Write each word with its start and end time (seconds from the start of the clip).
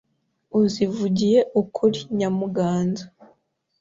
Uzivugiye 0.59 1.39
ukuri 1.61 1.99
Nyamuganza 2.17 3.03